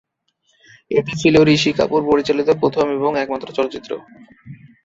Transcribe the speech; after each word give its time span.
এটি 0.91 1.13
ছিলো 1.21 1.39
ঋষি 1.49 1.71
কাপুর 1.73 2.01
পরিচালিত 2.09 2.49
প্রথম 2.61 2.85
এবং 2.97 3.11
একমাত্র 3.15 3.47
চলচ্চিত্র। 3.57 3.91